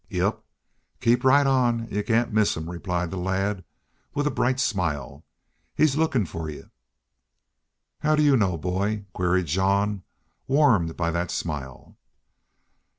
"Yep. 0.09 0.43
Keep 0.99 1.23
right 1.23 1.45
on, 1.45 1.81
an' 1.81 1.89
y'u 1.93 2.01
cain't 2.01 2.33
miss 2.33 2.57
him," 2.57 2.67
replied 2.71 3.11
the 3.11 3.17
lad, 3.19 3.63
with 4.15 4.25
a 4.25 4.31
bright 4.31 4.59
smile. 4.59 5.23
"He's 5.75 5.95
lookin' 5.95 6.25
fer 6.25 6.49
y'u." 6.49 6.71
"How 7.99 8.15
do 8.15 8.23
you 8.23 8.35
know, 8.35 8.57
boy?" 8.57 9.05
queried 9.13 9.45
Jean, 9.45 10.01
warmed 10.47 10.97
by 10.97 11.11
that 11.11 11.29
smile. 11.29 11.99